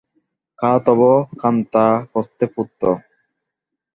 কা 0.59 0.71
তব 0.85 1.01
কান্তা 1.39 1.85
কস্তে 2.13 2.45
পুত্রঃ। 2.53 2.97